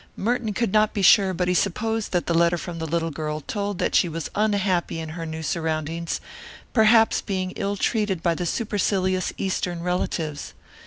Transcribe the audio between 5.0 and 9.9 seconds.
her new surroundings, perhaps being ill treated by the supercilious Eastern